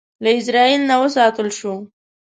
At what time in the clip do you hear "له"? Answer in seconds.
0.23-0.29